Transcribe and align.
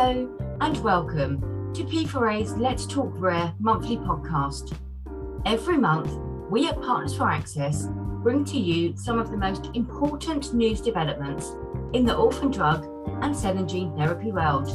Hello 0.00 0.30
and 0.60 0.78
welcome 0.84 1.72
to 1.74 1.82
P4A's 1.82 2.56
Let's 2.56 2.86
Talk 2.86 3.10
Rare 3.16 3.52
monthly 3.58 3.96
podcast. 3.96 4.78
Every 5.44 5.76
month, 5.76 6.12
we 6.48 6.68
at 6.68 6.80
Partners 6.80 7.16
for 7.16 7.28
Access 7.28 7.88
bring 8.22 8.44
to 8.44 8.58
you 8.58 8.96
some 8.96 9.18
of 9.18 9.32
the 9.32 9.36
most 9.36 9.70
important 9.74 10.54
news 10.54 10.80
developments 10.80 11.56
in 11.94 12.04
the 12.04 12.14
orphan 12.14 12.52
drug 12.52 12.86
and 13.24 13.36
cell 13.36 13.58
and 13.58 13.68
gene 13.68 13.92
therapy 13.96 14.30
world 14.30 14.68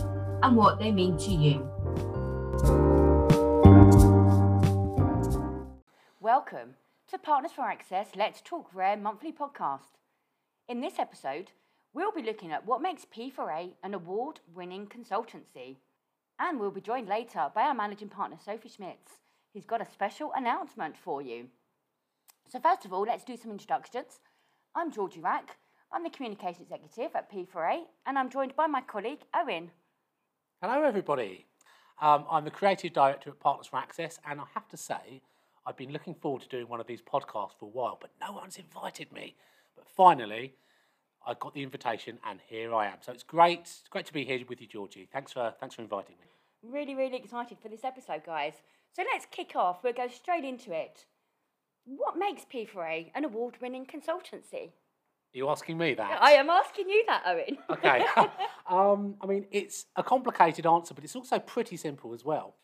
and 0.43 0.57
what 0.57 0.77
they 0.77 0.91
mean 0.91 1.17
to 1.19 1.31
you. 1.31 1.59
Welcome 6.19 6.75
to 7.07 7.17
Partners 7.17 7.53
for 7.53 7.61
Access 7.61 8.09
Let's 8.17 8.41
Talk 8.41 8.75
Rare 8.75 8.97
monthly 8.97 9.31
podcast. 9.31 9.95
In 10.67 10.81
this 10.81 10.99
episode, 10.99 11.51
we'll 11.93 12.11
be 12.11 12.23
looking 12.23 12.51
at 12.51 12.65
what 12.65 12.81
makes 12.81 13.05
P4A 13.05 13.71
an 13.83 13.93
award 13.93 14.39
winning 14.53 14.87
consultancy. 14.87 15.77
And 16.39 16.59
we'll 16.59 16.71
be 16.71 16.81
joined 16.81 17.07
later 17.07 17.49
by 17.53 17.63
our 17.63 17.75
managing 17.75 18.09
partner, 18.09 18.37
Sophie 18.43 18.69
Schmitz, 18.69 19.19
who's 19.53 19.65
got 19.65 19.81
a 19.81 19.91
special 19.91 20.31
announcement 20.35 20.97
for 20.97 21.21
you. 21.21 21.47
So, 22.49 22.59
first 22.59 22.85
of 22.85 22.93
all, 22.93 23.03
let's 23.03 23.23
do 23.23 23.37
some 23.37 23.51
introductions. 23.51 24.19
I'm 24.75 24.91
Georgie 24.91 25.21
Rack, 25.21 25.57
I'm 25.91 26.03
the 26.03 26.09
Communication 26.09 26.63
Executive 26.63 27.15
at 27.15 27.31
P4A, 27.31 27.81
and 28.07 28.17
I'm 28.17 28.29
joined 28.29 28.55
by 28.55 28.65
my 28.65 28.81
colleague, 28.81 29.21
Owen. 29.35 29.69
Hello, 30.61 30.81
everybody. 30.83 31.45
Um, 32.01 32.25
I'm 32.29 32.43
the 32.43 32.51
Creative 32.51 32.91
Director 32.91 33.29
at 33.29 33.39
Partners 33.39 33.67
for 33.67 33.77
Access, 33.77 34.19
and 34.27 34.41
I 34.41 34.45
have 34.55 34.67
to 34.69 34.77
say, 34.77 35.21
I've 35.67 35.77
been 35.77 35.93
looking 35.93 36.15
forward 36.15 36.41
to 36.41 36.49
doing 36.49 36.67
one 36.67 36.81
of 36.81 36.87
these 36.87 37.01
podcasts 37.01 37.51
for 37.59 37.65
a 37.65 37.69
while, 37.69 37.97
but 38.01 38.09
no 38.19 38.33
one's 38.33 38.57
invited 38.57 39.11
me. 39.11 39.35
But 39.75 39.85
finally, 39.87 40.55
I 41.25 41.33
got 41.39 41.53
the 41.53 41.63
invitation, 41.63 42.19
and 42.27 42.39
here 42.47 42.73
I 42.73 42.87
am. 42.87 42.97
So 43.01 43.11
it's 43.11 43.23
great, 43.23 43.61
it's 43.61 43.83
great 43.89 44.05
to 44.07 44.13
be 44.13 44.25
here 44.25 44.39
with 44.47 44.61
you, 44.61 44.67
Georgie. 44.67 45.07
Thanks 45.11 45.31
for 45.31 45.53
thanks 45.59 45.75
for 45.75 45.81
inviting 45.81 46.15
me. 46.19 46.27
Really, 46.71 46.95
really 46.95 47.17
excited 47.17 47.57
for 47.61 47.69
this 47.69 47.83
episode, 47.83 48.23
guys. 48.25 48.53
So 48.93 49.03
let's 49.11 49.25
kick 49.31 49.55
off. 49.55 49.83
We'll 49.83 49.93
go 49.93 50.07
straight 50.07 50.43
into 50.43 50.73
it. 50.73 51.05
What 51.85 52.17
makes 52.17 52.43
P4A 52.45 53.11
an 53.15 53.25
award 53.25 53.57
winning 53.61 53.85
consultancy? 53.85 54.71
Are 55.33 55.37
you 55.37 55.49
asking 55.49 55.77
me 55.77 55.95
that? 55.95 56.21
I 56.21 56.33
am 56.33 56.49
asking 56.49 56.89
you 56.89 57.03
that, 57.07 57.23
Owen. 57.25 57.57
Okay. 57.69 58.05
um, 58.69 59.15
I 59.19 59.25
mean, 59.25 59.47
it's 59.51 59.85
a 59.95 60.03
complicated 60.03 60.65
answer, 60.65 60.93
but 60.93 61.03
it's 61.03 61.15
also 61.15 61.39
pretty 61.39 61.75
simple 61.75 62.13
as 62.13 62.23
well. 62.23 62.55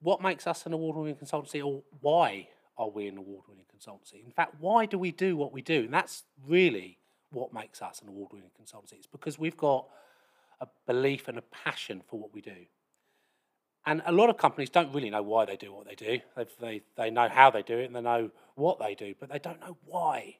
What 0.00 0.22
makes 0.22 0.46
us 0.46 0.64
an 0.64 0.72
award 0.72 0.96
winning 0.96 1.16
consultancy, 1.16 1.64
or 1.64 1.82
why 2.00 2.48
are 2.78 2.88
we 2.88 3.08
an 3.08 3.18
award 3.18 3.44
winning 3.48 3.64
consultancy? 3.64 4.24
In 4.24 4.32
fact, 4.32 4.54
why 4.60 4.86
do 4.86 4.98
we 4.98 5.10
do 5.10 5.36
what 5.36 5.52
we 5.52 5.60
do? 5.60 5.80
And 5.84 5.92
that's 5.92 6.24
really 6.46 6.98
what 7.34 7.52
makes 7.52 7.82
us 7.82 8.00
an 8.00 8.08
award 8.08 8.32
winning 8.32 8.50
consultancy. 8.60 8.94
It's 8.94 9.06
because 9.06 9.38
we've 9.38 9.56
got 9.56 9.86
a 10.60 10.66
belief 10.86 11.28
and 11.28 11.38
a 11.38 11.42
passion 11.42 12.02
for 12.08 12.18
what 12.18 12.32
we 12.32 12.40
do. 12.40 12.66
And 13.86 14.02
a 14.06 14.12
lot 14.12 14.30
of 14.30 14.38
companies 14.38 14.70
don't 14.70 14.94
really 14.94 15.10
know 15.10 15.22
why 15.22 15.44
they 15.44 15.56
do 15.56 15.72
what 15.72 15.86
they 15.86 15.94
do. 15.94 16.20
They, 16.36 16.46
they, 16.60 16.82
they 16.96 17.10
know 17.10 17.28
how 17.28 17.50
they 17.50 17.62
do 17.62 17.78
it 17.78 17.84
and 17.84 17.94
they 17.94 18.00
know 18.00 18.30
what 18.54 18.78
they 18.78 18.94
do, 18.94 19.14
but 19.20 19.30
they 19.30 19.38
don't 19.38 19.60
know 19.60 19.76
why. 19.84 20.36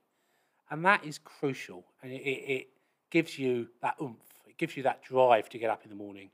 And 0.71 0.85
that 0.87 1.05
is 1.05 1.19
crucial. 1.19 1.85
And 2.03 2.11
it, 2.11 2.23
it, 2.23 2.51
it 2.51 2.67
gives 3.11 3.39
you 3.39 3.69
that 3.83 3.97
oomph, 4.01 4.17
it 4.49 4.57
gives 4.57 4.77
you 4.77 4.83
that 4.85 5.03
drive 5.03 5.51
to 5.51 5.59
get 5.59 5.69
up 5.69 5.83
in 5.85 5.91
the 5.91 5.97
morning, 5.97 6.31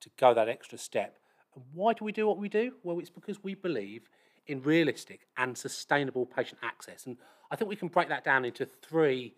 to 0.00 0.10
go 0.18 0.32
that 0.32 0.48
extra 0.48 0.78
step. 0.78 1.18
And 1.54 1.64
why 1.74 1.92
do 1.92 2.04
we 2.04 2.12
do 2.12 2.26
what 2.26 2.38
we 2.38 2.48
do? 2.48 2.72
Well, 2.82 2.98
it's 2.98 3.10
because 3.10 3.42
we 3.44 3.54
believe 3.54 4.08
in 4.46 4.62
realistic 4.62 5.26
and 5.36 5.56
sustainable 5.56 6.24
patient 6.24 6.60
access. 6.62 7.04
And 7.06 7.18
I 7.50 7.56
think 7.56 7.68
we 7.68 7.76
can 7.76 7.88
break 7.88 8.08
that 8.08 8.24
down 8.24 8.44
into 8.44 8.66
three 8.66 9.34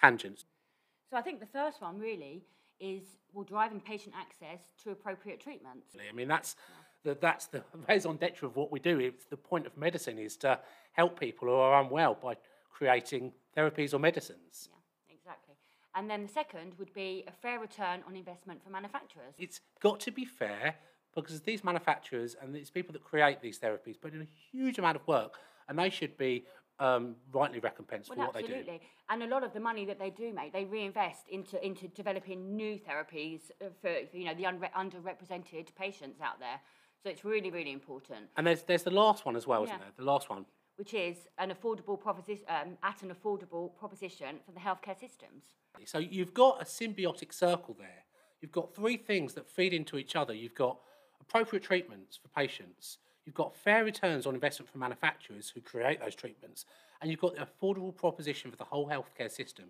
tangents. 0.00 0.44
So 1.10 1.16
I 1.16 1.22
think 1.22 1.40
the 1.40 1.46
first 1.46 1.80
one 1.80 1.98
really 1.98 2.44
is 2.78 3.02
well 3.32 3.44
driving 3.44 3.80
patient 3.80 4.14
access 4.18 4.60
to 4.82 4.90
appropriate 4.90 5.40
treatments. 5.40 5.88
I 6.08 6.12
mean, 6.12 6.28
that's 6.28 6.56
the, 7.04 7.16
that's 7.20 7.46
the 7.46 7.62
raison 7.88 8.16
d'etre 8.16 8.46
of 8.46 8.56
what 8.56 8.72
we 8.72 8.80
do. 8.80 8.98
It's 8.98 9.26
the 9.26 9.36
point 9.36 9.66
of 9.66 9.76
medicine 9.76 10.18
is 10.18 10.36
to 10.38 10.58
help 10.92 11.18
people 11.18 11.48
who 11.48 11.54
are 11.54 11.82
unwell 11.82 12.16
by 12.20 12.36
creating 12.70 13.32
therapies 13.56 13.94
or 13.94 13.98
medicines. 13.98 14.68
Yeah, 15.08 15.14
exactly. 15.14 15.54
And 15.94 16.08
then 16.08 16.22
the 16.22 16.32
second 16.32 16.74
would 16.78 16.92
be 16.94 17.24
a 17.28 17.32
fair 17.32 17.58
return 17.58 18.00
on 18.06 18.16
investment 18.16 18.62
for 18.64 18.70
manufacturers. 18.70 19.34
It's 19.38 19.60
got 19.80 20.00
to 20.00 20.10
be 20.10 20.24
fair 20.24 20.76
because 21.14 21.40
these 21.40 21.64
manufacturers 21.64 22.36
and 22.40 22.54
these 22.54 22.70
people 22.70 22.92
that 22.92 23.02
create 23.02 23.42
these 23.42 23.58
therapies 23.58 24.00
put 24.00 24.14
in 24.14 24.22
a 24.22 24.28
huge 24.52 24.78
amount 24.78 24.96
of 24.96 25.06
work 25.06 25.34
and 25.68 25.78
they 25.78 25.90
should 25.90 26.16
be 26.16 26.44
um, 26.80 27.14
rightly 27.32 27.60
recompensed 27.60 28.08
Well, 28.08 28.16
for 28.16 28.26
what 28.26 28.36
absolutely. 28.36 28.64
they 28.64 28.78
do. 28.78 28.84
And 29.10 29.22
a 29.22 29.26
lot 29.26 29.44
of 29.44 29.52
the 29.52 29.60
money 29.60 29.84
that 29.84 29.98
they 29.98 30.10
do 30.10 30.32
make, 30.32 30.52
they 30.52 30.64
reinvest 30.64 31.28
into 31.28 31.64
into 31.64 31.88
developing 31.88 32.56
new 32.56 32.78
therapies 32.78 33.50
uh, 33.60 33.66
for 33.80 33.90
you 34.12 34.24
know 34.24 34.34
the 34.34 34.44
unre- 34.44 34.72
underrepresented 34.72 35.68
patients 35.78 36.20
out 36.20 36.40
there. 36.40 36.60
So 37.02 37.10
it's 37.10 37.24
really 37.24 37.50
really 37.50 37.72
important. 37.72 38.26
And 38.36 38.46
there's 38.46 38.62
there's 38.62 38.82
the 38.82 38.90
last 38.90 39.24
one 39.26 39.36
as 39.36 39.46
well, 39.46 39.64
isn't 39.64 39.78
there? 39.78 39.92
The 39.96 40.04
last 40.04 40.28
one. 40.30 40.44
which 40.76 40.94
is 40.94 41.16
an 41.38 41.50
affordable 41.52 42.00
proposition 42.00 42.46
um, 42.48 42.78
at 42.82 43.02
an 43.02 43.12
affordable 43.14 43.76
proposition 43.76 44.36
for 44.46 44.52
the 44.52 44.60
healthcare 44.60 44.98
systems. 44.98 45.44
So 45.84 45.98
you've 45.98 46.34
got 46.34 46.60
a 46.60 46.64
symbiotic 46.64 47.32
circle 47.32 47.76
there. 47.78 48.04
You've 48.40 48.52
got 48.52 48.74
three 48.74 48.96
things 48.96 49.34
that 49.34 49.46
feed 49.46 49.74
into 49.74 49.98
each 49.98 50.16
other. 50.16 50.32
You've 50.34 50.54
got 50.54 50.78
appropriate 51.20 51.62
treatments 51.62 52.16
for 52.16 52.28
patients. 52.28 52.98
You've 53.24 53.34
got 53.34 53.54
fair 53.54 53.84
returns 53.84 54.26
on 54.26 54.34
investment 54.34 54.70
for 54.70 54.78
manufacturers 54.78 55.50
who 55.50 55.60
create 55.60 56.00
those 56.00 56.14
treatments. 56.14 56.64
And 57.00 57.10
you've 57.10 57.20
got 57.20 57.36
the 57.36 57.46
affordable 57.46 57.94
proposition 57.94 58.50
for 58.50 58.56
the 58.56 58.64
whole 58.64 58.88
healthcare 58.88 59.30
system, 59.30 59.66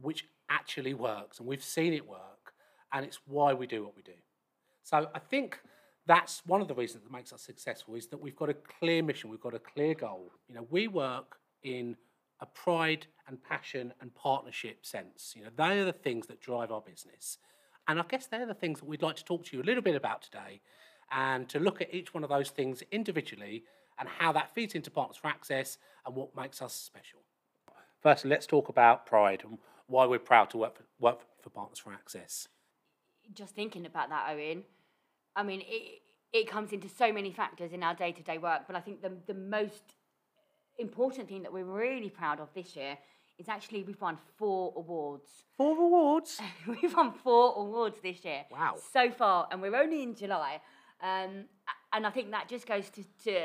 which 0.00 0.26
actually 0.48 0.94
works. 0.94 1.38
And 1.38 1.48
we've 1.48 1.62
seen 1.62 1.92
it 1.92 2.06
work. 2.06 2.54
And 2.92 3.04
it's 3.04 3.20
why 3.26 3.52
we 3.52 3.66
do 3.66 3.84
what 3.84 3.94
we 3.96 4.02
do. 4.02 4.12
So 4.82 5.08
I 5.14 5.18
think 5.18 5.60
that's 6.06 6.42
one 6.46 6.62
of 6.62 6.68
the 6.68 6.74
reasons 6.74 7.04
that 7.04 7.12
makes 7.12 7.32
us 7.32 7.42
successful 7.42 7.94
is 7.94 8.06
that 8.06 8.20
we've 8.20 8.36
got 8.36 8.48
a 8.48 8.54
clear 8.54 9.02
mission, 9.02 9.28
we've 9.28 9.40
got 9.40 9.54
a 9.54 9.58
clear 9.58 9.94
goal. 9.94 10.32
You 10.48 10.54
know, 10.54 10.66
we 10.70 10.88
work 10.88 11.36
in 11.62 11.96
a 12.40 12.46
pride 12.46 13.06
and 13.26 13.42
passion 13.42 13.92
and 14.00 14.14
partnership 14.14 14.86
sense. 14.86 15.34
You 15.36 15.44
know, 15.44 15.50
they 15.54 15.80
are 15.80 15.84
the 15.84 15.92
things 15.92 16.26
that 16.28 16.40
drive 16.40 16.72
our 16.72 16.80
business. 16.80 17.38
And 17.88 17.98
I 17.98 18.04
guess 18.08 18.26
they're 18.26 18.46
the 18.46 18.54
things 18.54 18.80
that 18.80 18.86
we'd 18.86 19.02
like 19.02 19.16
to 19.16 19.24
talk 19.24 19.44
to 19.46 19.56
you 19.56 19.62
a 19.62 19.64
little 19.64 19.82
bit 19.82 19.96
about 19.96 20.22
today 20.22 20.60
and 21.10 21.48
to 21.48 21.58
look 21.58 21.80
at 21.80 21.92
each 21.92 22.14
one 22.14 22.24
of 22.24 22.30
those 22.30 22.50
things 22.50 22.82
individually 22.90 23.64
and 23.98 24.08
how 24.08 24.32
that 24.32 24.54
feeds 24.54 24.74
into 24.74 24.90
Partners 24.90 25.16
for 25.16 25.28
Access 25.28 25.78
and 26.06 26.14
what 26.14 26.34
makes 26.36 26.62
us 26.62 26.72
special. 26.72 27.20
First, 28.00 28.24
let's 28.24 28.46
talk 28.46 28.68
about 28.68 29.06
pride 29.06 29.42
and 29.44 29.58
why 29.86 30.06
we're 30.06 30.18
proud 30.18 30.50
to 30.50 30.58
work 30.58 30.76
for, 30.76 30.84
work 31.00 31.20
for 31.42 31.50
Partners 31.50 31.78
for 31.78 31.92
Access. 31.92 32.48
Just 33.34 33.54
thinking 33.54 33.86
about 33.86 34.08
that, 34.10 34.28
Owen, 34.30 34.62
I 35.34 35.42
mean, 35.42 35.62
it, 35.66 36.00
it 36.32 36.48
comes 36.48 36.72
into 36.72 36.88
so 36.88 37.12
many 37.12 37.32
factors 37.32 37.72
in 37.72 37.82
our 37.82 37.94
day 37.94 38.12
to 38.12 38.22
day 38.22 38.38
work, 38.38 38.62
but 38.66 38.76
I 38.76 38.80
think 38.80 39.02
the, 39.02 39.12
the 39.26 39.34
most 39.34 39.94
important 40.78 41.28
thing 41.28 41.42
that 41.42 41.52
we're 41.52 41.64
really 41.64 42.10
proud 42.10 42.40
of 42.40 42.48
this 42.54 42.76
year 42.76 42.96
is 43.38 43.48
actually 43.48 43.84
we've 43.84 44.00
won 44.00 44.18
four 44.36 44.72
awards. 44.76 45.44
Four 45.56 45.76
awards. 45.78 46.40
we've 46.82 46.94
won 46.94 47.12
four 47.12 47.54
awards 47.56 47.98
this 48.02 48.24
year. 48.24 48.44
Wow. 48.50 48.76
So 48.92 49.10
far, 49.10 49.48
and 49.50 49.62
we're 49.62 49.76
only 49.76 50.02
in 50.02 50.14
July. 50.14 50.60
Um, 51.02 51.44
and 51.92 52.06
I 52.06 52.10
think 52.10 52.30
that 52.32 52.48
just 52.48 52.66
goes 52.66 52.90
to, 52.90 53.02
to, 53.24 53.40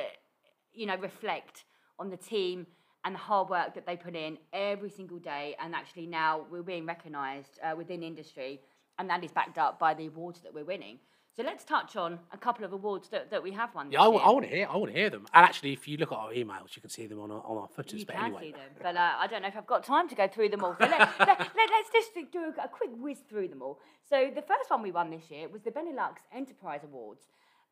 you 0.73 0.85
know, 0.85 0.97
reflect 0.97 1.65
on 1.99 2.09
the 2.09 2.17
team 2.17 2.67
and 3.05 3.15
the 3.15 3.19
hard 3.19 3.49
work 3.49 3.75
that 3.75 3.85
they 3.85 3.97
put 3.97 4.15
in 4.15 4.37
every 4.53 4.89
single 4.89 5.19
day. 5.19 5.55
And 5.61 5.75
actually 5.75 6.07
now 6.07 6.45
we're 6.51 6.63
being 6.63 6.85
recognised 6.85 7.59
uh, 7.63 7.75
within 7.75 8.01
industry, 8.03 8.61
and 8.97 9.09
that 9.09 9.23
is 9.23 9.31
backed 9.31 9.57
up 9.57 9.79
by 9.79 9.93
the 9.93 10.07
awards 10.07 10.41
that 10.41 10.53
we're 10.53 10.65
winning. 10.65 10.99
So 11.35 11.41
let's 11.41 11.63
touch 11.63 11.95
on 11.95 12.19
a 12.31 12.37
couple 12.37 12.63
of 12.63 12.73
awards 12.73 13.09
that, 13.09 13.31
that 13.31 13.41
we 13.41 13.51
have 13.53 13.73
won. 13.73 13.87
This 13.87 13.93
Yeah, 13.93 14.01
I, 14.03 14.07
year. 14.09 14.13
want 14.13 14.43
to 14.43 14.49
hear. 14.55 14.67
I 14.69 14.77
want 14.77 14.91
to 14.93 14.97
hear 14.99 15.09
them. 15.09 15.25
And 15.33 15.43
actually, 15.43 15.73
if 15.73 15.87
you 15.87 15.97
look 15.97 16.11
at 16.11 16.17
our 16.19 16.31
emails, 16.31 16.75
you 16.75 16.81
can 16.81 16.91
see 16.91 17.07
them 17.07 17.19
on 17.19 17.31
our, 17.31 17.41
on 17.43 17.57
our 17.57 17.67
footers. 17.67 18.01
You 18.01 18.05
but 18.05 18.15
can 18.17 18.25
anyway, 18.25 18.41
see 18.41 18.51
them, 18.51 18.69
but 18.79 18.95
uh, 18.95 19.13
I 19.17 19.25
don't 19.25 19.41
know 19.41 19.47
if 19.47 19.57
I've 19.57 19.65
got 19.65 19.83
time 19.83 20.07
to 20.09 20.15
go 20.15 20.27
through 20.27 20.49
them 20.49 20.63
all. 20.63 20.75
So 20.79 20.85
let, 20.85 20.99
let, 21.19 21.39
let, 21.39 21.71
us 21.71 21.87
just 21.91 22.13
do 22.31 22.39
a, 22.55 22.65
a 22.65 22.67
quick 22.67 22.91
whiz 22.97 23.17
through 23.27 23.47
them 23.47 23.63
all. 23.63 23.79
So 24.07 24.29
the 24.33 24.43
first 24.43 24.69
one 24.69 24.83
we 24.83 24.91
won 24.91 25.09
this 25.09 25.31
year 25.31 25.49
was 25.49 25.63
the 25.63 25.71
Benelux 25.71 26.17
Enterprise 26.31 26.81
Awards, 26.83 27.23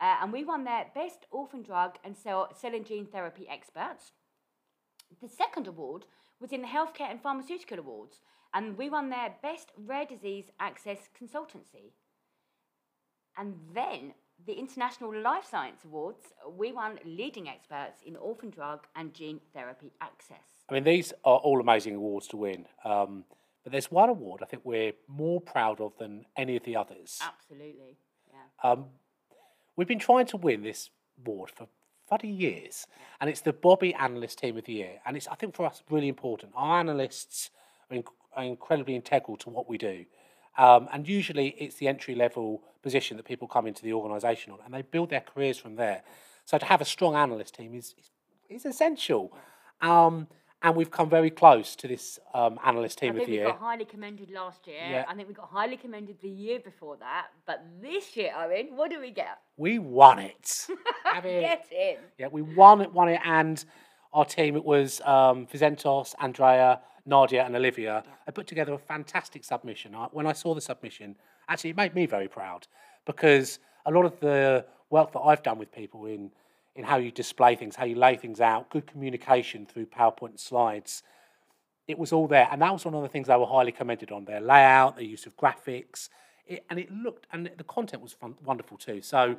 uh, 0.01 0.15
and 0.21 0.33
we 0.33 0.43
won 0.43 0.63
their 0.63 0.87
Best 0.95 1.27
Orphan 1.29 1.61
Drug 1.61 1.97
and 2.03 2.17
Cell, 2.17 2.49
Cell 2.59 2.73
and 2.73 2.85
Gene 2.85 3.05
Therapy 3.05 3.47
Experts. 3.47 4.11
The 5.21 5.29
second 5.29 5.67
award 5.67 6.05
was 6.39 6.51
in 6.51 6.61
the 6.61 6.67
Healthcare 6.67 7.11
and 7.11 7.21
Pharmaceutical 7.21 7.77
Awards, 7.77 8.19
and 8.53 8.77
we 8.77 8.89
won 8.89 9.09
their 9.09 9.35
Best 9.43 9.71
Rare 9.77 10.05
Disease 10.05 10.45
Access 10.59 11.09
Consultancy. 11.17 11.91
And 13.37 13.55
then 13.73 14.13
the 14.45 14.53
International 14.53 15.15
Life 15.15 15.45
Science 15.49 15.85
Awards, 15.85 16.33
we 16.49 16.71
won 16.71 16.99
leading 17.05 17.47
experts 17.47 18.01
in 18.05 18.15
orphan 18.15 18.49
drug 18.49 18.87
and 18.95 19.13
gene 19.13 19.39
therapy 19.53 19.91
access. 20.01 20.65
I 20.67 20.73
mean, 20.73 20.83
these 20.83 21.13
are 21.23 21.37
all 21.37 21.61
amazing 21.61 21.95
awards 21.95 22.27
to 22.29 22.37
win. 22.37 22.65
Um, 22.83 23.25
but 23.63 23.71
there's 23.71 23.91
one 23.91 24.09
award 24.09 24.41
I 24.41 24.45
think 24.45 24.63
we're 24.65 24.93
more 25.07 25.39
proud 25.39 25.79
of 25.79 25.95
than 25.99 26.25
any 26.35 26.57
of 26.57 26.63
the 26.63 26.75
others. 26.75 27.19
Absolutely. 27.21 27.97
Yeah. 28.31 28.71
Um, 28.71 28.85
we've 29.75 29.87
been 29.87 29.99
trying 29.99 30.25
to 30.27 30.37
win 30.37 30.63
this 30.63 30.89
award 31.19 31.49
for 31.49 31.67
bloody 32.09 32.27
years, 32.27 32.87
and 33.19 33.29
it's 33.29 33.41
the 33.41 33.53
Bobby 33.53 33.93
Analyst 33.93 34.39
Team 34.39 34.57
of 34.57 34.65
the 34.65 34.73
Year. 34.73 34.99
And 35.05 35.15
it's, 35.15 35.27
I 35.27 35.35
think, 35.35 35.55
for 35.55 35.65
us, 35.65 35.81
really 35.89 36.09
important. 36.09 36.51
Our 36.55 36.79
analysts 36.79 37.49
are, 37.89 37.97
are 38.35 38.43
incredibly 38.43 38.95
integral 38.95 39.37
to 39.37 39.49
what 39.49 39.69
we 39.69 39.77
do. 39.77 40.05
Um, 40.57 40.89
and 40.91 41.07
usually 41.07 41.55
it's 41.57 41.75
the 41.75 41.87
entry 41.87 42.15
level 42.15 42.63
position 42.81 43.17
that 43.17 43.25
people 43.25 43.47
come 43.47 43.67
into 43.67 43.83
the 43.83 43.93
organisation 43.93 44.51
on 44.51 44.59
and 44.65 44.73
they 44.73 44.81
build 44.81 45.09
their 45.09 45.21
careers 45.21 45.57
from 45.57 45.75
there. 45.75 46.03
So 46.45 46.57
to 46.57 46.65
have 46.65 46.81
a 46.81 46.85
strong 46.85 47.15
analyst 47.15 47.55
team 47.55 47.73
is, 47.73 47.95
is, 47.97 48.11
is 48.49 48.65
essential. 48.65 49.33
Um, 49.81 50.27
and 50.63 50.75
we've 50.75 50.91
come 50.91 51.09
very 51.09 51.29
close 51.29 51.75
to 51.75 51.87
this 51.87 52.19
um, 52.33 52.59
analyst 52.63 52.99
team 52.99 53.09
I 53.09 53.11
of 53.11 53.15
think 53.17 53.27
the 53.27 53.31
we 53.31 53.37
year. 53.39 53.47
got 53.47 53.59
highly 53.59 53.85
commended 53.85 54.29
last 54.29 54.67
year. 54.67 54.77
Yeah. 54.89 55.05
I 55.07 55.15
think 55.15 55.27
we 55.27 55.33
got 55.33 55.49
highly 55.49 55.77
commended 55.77 56.17
the 56.21 56.29
year 56.29 56.59
before 56.59 56.97
that. 56.97 57.27
But 57.47 57.65
this 57.81 58.15
year, 58.15 58.31
Owen, 58.37 58.75
what 58.75 58.91
do 58.91 58.99
we 58.99 59.11
get? 59.11 59.39
We 59.57 59.79
won 59.79 60.19
it. 60.19 60.67
Have 61.03 61.25
it. 61.25 61.41
Get 61.41 61.67
in. 61.71 61.97
Yeah, 62.17 62.27
we 62.31 62.41
won 62.43 62.81
it, 62.81 62.93
won 62.93 63.09
it, 63.09 63.19
and 63.25 63.63
our 64.13 64.25
team 64.25 64.55
it 64.55 64.63
was 64.63 65.01
um, 65.01 65.47
Vizentos, 65.47 66.13
Andrea, 66.19 66.81
Nadia, 67.05 67.43
and 67.43 67.55
Olivia. 67.55 68.03
I 68.27 68.31
put 68.31 68.45
together 68.45 68.73
a 68.73 68.77
fantastic 68.77 69.43
submission. 69.43 69.95
I, 69.95 70.07
when 70.11 70.27
I 70.27 70.33
saw 70.33 70.53
the 70.53 70.61
submission, 70.61 71.15
actually, 71.49 71.71
it 71.71 71.77
made 71.77 71.95
me 71.95 72.05
very 72.05 72.27
proud 72.27 72.67
because 73.05 73.59
a 73.87 73.91
lot 73.91 74.05
of 74.05 74.19
the 74.19 74.65
work 74.91 75.11
that 75.13 75.21
I've 75.21 75.41
done 75.41 75.57
with 75.57 75.71
people 75.71 76.05
in 76.05 76.29
in 76.75 76.83
how 76.85 76.97
you 76.97 77.11
display 77.11 77.55
things, 77.55 77.75
how 77.75 77.85
you 77.85 77.95
lay 77.95 78.15
things 78.15 78.39
out, 78.39 78.69
good 78.69 78.87
communication 78.87 79.65
through 79.65 79.85
PowerPoint 79.87 80.29
and 80.29 80.39
slides. 80.39 81.03
It 81.87 81.97
was 81.97 82.13
all 82.13 82.27
there, 82.27 82.47
and 82.51 82.61
that 82.61 82.71
was 82.71 82.85
one 82.85 82.93
of 82.93 83.01
the 83.01 83.09
things 83.09 83.27
they 83.27 83.35
were 83.35 83.45
highly 83.45 83.71
commended 83.71 84.11
on. 84.11 84.25
Their 84.25 84.39
layout, 84.39 84.95
their 84.95 85.05
use 85.05 85.25
of 85.25 85.35
graphics, 85.35 86.09
it, 86.47 86.63
and 86.69 86.79
it 86.79 86.91
looked, 86.91 87.27
and 87.33 87.49
the 87.57 87.63
content 87.63 88.01
was 88.01 88.13
fun, 88.13 88.35
wonderful 88.45 88.77
too. 88.77 89.01
So, 89.01 89.35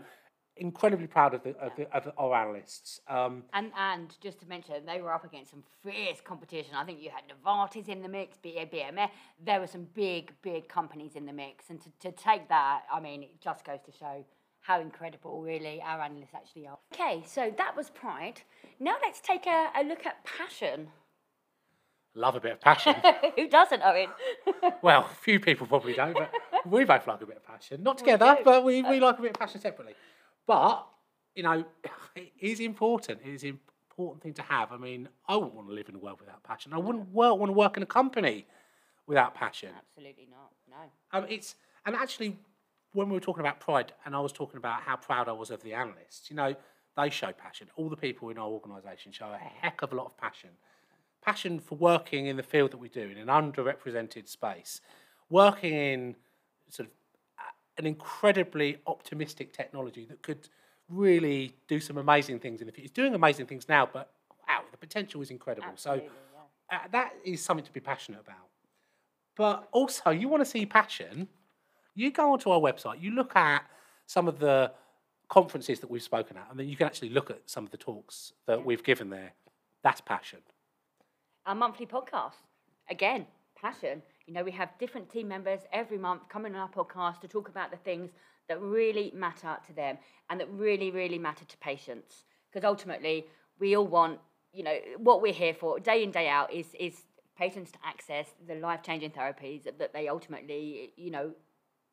incredibly 0.56 1.06
proud 1.06 1.32
of, 1.32 1.42
the, 1.42 1.56
of, 1.58 1.72
the, 1.76 1.88
of 1.94 2.12
our 2.18 2.34
analysts. 2.34 3.00
Um, 3.08 3.44
And 3.54 3.72
and 3.74 4.14
just 4.20 4.38
to 4.40 4.46
mention, 4.46 4.84
they 4.84 5.00
were 5.00 5.14
up 5.14 5.24
against 5.24 5.50
some 5.52 5.62
fierce 5.82 6.20
competition. 6.22 6.74
I 6.74 6.84
think 6.84 7.00
you 7.00 7.08
had 7.08 7.24
Novartis 7.26 7.88
in 7.88 8.02
the 8.02 8.08
mix, 8.08 8.36
B- 8.36 8.58
BMS. 8.70 9.08
There 9.42 9.60
were 9.60 9.66
some 9.66 9.86
big, 9.94 10.32
big 10.42 10.68
companies 10.68 11.16
in 11.16 11.24
the 11.24 11.32
mix, 11.32 11.70
and 11.70 11.80
to, 11.80 11.90
to 12.00 12.12
take 12.12 12.48
that, 12.50 12.82
I 12.92 13.00
mean, 13.00 13.22
it 13.22 13.40
just 13.40 13.64
goes 13.64 13.80
to 13.86 13.92
show 13.92 14.22
how 14.62 14.80
incredible, 14.80 15.42
really, 15.42 15.82
our 15.84 16.00
analysts 16.00 16.34
actually 16.34 16.66
are. 16.68 16.78
Okay, 16.94 17.22
so 17.26 17.52
that 17.58 17.76
was 17.76 17.90
pride. 17.90 18.42
Now 18.78 18.94
let's 19.02 19.20
take 19.20 19.46
a, 19.46 19.70
a 19.76 19.82
look 19.82 20.06
at 20.06 20.24
passion. 20.24 20.88
love 22.14 22.36
a 22.36 22.40
bit 22.40 22.52
of 22.52 22.60
passion. 22.60 22.94
Who 23.36 23.48
doesn't, 23.48 23.82
Owen? 23.84 24.08
Well, 24.82 25.08
few 25.20 25.38
people 25.38 25.66
probably 25.66 25.92
don't, 25.94 26.14
but 26.14 26.32
we 26.66 26.84
both 26.84 27.06
like 27.06 27.20
a 27.20 27.26
bit 27.26 27.36
of 27.36 27.44
passion. 27.44 27.82
Not 27.82 27.98
together, 27.98 28.36
do. 28.38 28.44
but 28.44 28.64
we, 28.64 28.82
we 28.82 28.98
like 29.00 29.18
a 29.18 29.22
bit 29.22 29.32
of 29.32 29.38
passion 29.38 29.60
separately. 29.60 29.94
But, 30.46 30.86
you 31.34 31.42
know, 31.42 31.64
it 32.16 32.32
is 32.40 32.60
important. 32.60 33.20
It 33.24 33.30
is 33.30 33.42
an 33.44 33.58
important 33.90 34.22
thing 34.22 34.34
to 34.34 34.42
have. 34.42 34.72
I 34.72 34.76
mean, 34.76 35.08
I 35.28 35.36
wouldn't 35.36 35.54
want 35.54 35.68
to 35.68 35.74
live 35.74 35.88
in 35.88 35.96
a 35.96 35.98
world 35.98 36.20
without 36.20 36.42
passion. 36.42 36.72
I 36.72 36.78
wouldn't 36.78 37.12
work, 37.12 37.36
want 37.36 37.50
to 37.50 37.54
work 37.54 37.76
in 37.76 37.82
a 37.82 37.86
company 37.86 38.46
without 39.06 39.34
passion. 39.34 39.70
Absolutely 39.76 40.28
not. 40.30 40.50
No. 40.68 41.18
Um, 41.18 41.26
it's 41.28 41.56
and 41.84 41.96
actually, 41.96 42.36
when 42.92 43.08
we 43.08 43.14
were 43.14 43.20
talking 43.20 43.40
about 43.40 43.60
pride, 43.60 43.92
and 44.04 44.14
I 44.14 44.20
was 44.20 44.32
talking 44.32 44.58
about 44.58 44.82
how 44.82 44.96
proud 44.96 45.28
I 45.28 45.32
was 45.32 45.50
of 45.50 45.62
the 45.62 45.74
analysts, 45.74 46.30
you 46.30 46.36
know, 46.36 46.54
they 46.96 47.10
show 47.10 47.32
passion. 47.32 47.68
All 47.76 47.88
the 47.88 47.96
people 47.96 48.28
in 48.28 48.38
our 48.38 48.48
organisation 48.48 49.12
show 49.12 49.26
a 49.26 49.38
heck 49.38 49.82
of 49.82 49.92
a 49.92 49.96
lot 49.96 50.06
of 50.06 50.16
passion. 50.16 50.50
Passion 51.22 51.58
for 51.58 51.76
working 51.76 52.26
in 52.26 52.36
the 52.36 52.42
field 52.42 52.72
that 52.72 52.78
we 52.78 52.88
do 52.88 53.00
in 53.00 53.16
an 53.16 53.28
underrepresented 53.28 54.28
space, 54.28 54.80
working 55.30 55.72
in 55.74 56.16
sort 56.68 56.88
of 56.88 56.94
an 57.78 57.86
incredibly 57.86 58.76
optimistic 58.86 59.52
technology 59.52 60.04
that 60.04 60.20
could 60.22 60.48
really 60.88 61.54
do 61.68 61.80
some 61.80 61.96
amazing 61.96 62.38
things 62.38 62.60
in 62.60 62.66
the 62.66 62.72
future. 62.72 62.86
It's 62.86 62.92
doing 62.92 63.14
amazing 63.14 63.46
things 63.46 63.68
now, 63.68 63.88
but 63.90 64.12
wow, 64.46 64.62
the 64.70 64.76
potential 64.76 65.22
is 65.22 65.30
incredible. 65.30 65.68
Absolutely, 65.68 66.08
so 66.08 66.76
uh, 66.76 66.78
that 66.90 67.14
is 67.24 67.40
something 67.40 67.64
to 67.64 67.72
be 67.72 67.80
passionate 67.80 68.20
about. 68.20 68.48
But 69.34 69.68
also, 69.72 70.10
you 70.10 70.28
want 70.28 70.42
to 70.42 70.50
see 70.50 70.66
passion, 70.66 71.28
you 71.94 72.10
go 72.10 72.32
onto 72.32 72.50
our 72.50 72.60
website, 72.60 73.00
you 73.00 73.10
look 73.12 73.36
at 73.36 73.64
some 74.06 74.28
of 74.28 74.38
the 74.38 74.72
conferences 75.28 75.80
that 75.80 75.90
we've 75.90 76.02
spoken 76.02 76.36
at, 76.36 76.46
and 76.50 76.58
then 76.58 76.68
you 76.68 76.76
can 76.76 76.86
actually 76.86 77.08
look 77.08 77.30
at 77.30 77.40
some 77.46 77.64
of 77.64 77.70
the 77.70 77.76
talks 77.76 78.32
that 78.46 78.64
we've 78.64 78.82
given 78.84 79.10
there. 79.10 79.32
That's 79.82 80.00
passion. 80.00 80.40
our 81.46 81.54
monthly 81.54 81.86
podcast. 81.86 82.34
Again, 82.90 83.26
passion. 83.60 84.02
You 84.26 84.34
know, 84.34 84.44
we 84.44 84.52
have 84.52 84.70
different 84.78 85.10
team 85.10 85.28
members 85.28 85.60
every 85.72 85.98
month 85.98 86.28
coming 86.28 86.54
on 86.54 86.60
our 86.60 86.68
podcast 86.68 87.20
to 87.20 87.28
talk 87.28 87.48
about 87.48 87.70
the 87.70 87.76
things 87.78 88.10
that 88.48 88.60
really 88.60 89.12
matter 89.14 89.56
to 89.66 89.72
them 89.72 89.98
and 90.30 90.38
that 90.40 90.50
really, 90.50 90.90
really 90.90 91.18
matter 91.18 91.44
to 91.44 91.56
patients. 91.58 92.24
Because 92.50 92.64
ultimately, 92.64 93.26
we 93.58 93.76
all 93.76 93.86
want, 93.86 94.18
you 94.52 94.62
know, 94.62 94.76
what 94.98 95.22
we're 95.22 95.32
here 95.32 95.54
for 95.54 95.80
day 95.80 96.02
in, 96.02 96.10
day 96.10 96.28
out 96.28 96.52
is, 96.52 96.66
is 96.78 97.02
patients 97.36 97.70
to 97.72 97.78
access 97.84 98.26
the 98.46 98.56
life 98.56 98.82
changing 98.82 99.10
therapies 99.10 99.64
that 99.64 99.92
they 99.92 100.08
ultimately, 100.08 100.92
you 100.96 101.10
know, 101.10 101.32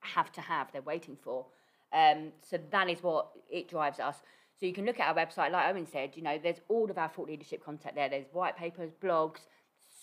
have 0.01 0.31
to 0.33 0.41
have, 0.41 0.71
they're 0.71 0.81
waiting 0.81 1.17
for. 1.21 1.45
Um, 1.91 2.31
so 2.47 2.59
that 2.71 2.89
is 2.89 3.01
what 3.01 3.29
it 3.49 3.67
drives 3.67 3.99
us. 3.99 4.17
So 4.59 4.65
you 4.65 4.73
can 4.73 4.85
look 4.85 4.99
at 4.99 5.07
our 5.07 5.15
website, 5.15 5.51
like 5.51 5.73
Owen 5.73 5.87
said, 5.87 6.11
you 6.15 6.21
know, 6.21 6.37
there's 6.41 6.59
all 6.67 6.89
of 6.91 6.97
our 6.97 7.07
thought 7.07 7.27
leadership 7.27 7.63
content 7.63 7.95
there. 7.95 8.09
There's 8.09 8.25
white 8.33 8.57
papers, 8.57 8.91
blogs, 9.01 9.39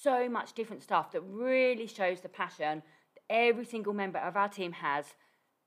so 0.03 0.29
much 0.29 0.55
different 0.55 0.83
stuff 0.83 1.13
that 1.13 1.21
really 1.23 1.87
shows 1.87 2.21
the 2.21 2.29
passion 2.29 2.83
that 3.15 3.23
every 3.29 3.65
single 3.65 3.93
member 3.93 4.19
of 4.19 4.37
our 4.37 4.49
team 4.49 4.73
has 4.73 5.05